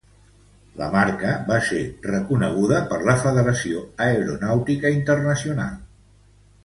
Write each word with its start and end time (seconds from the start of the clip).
La 0.77 0.85
marca 0.95 1.33
va 1.49 1.57
ser 1.67 1.81
reconeguda 2.07 2.79
per 2.93 2.99
la 3.09 3.15
Federació 3.25 3.85
Aeronàutica 4.07 4.93
Internacional. 5.01 5.77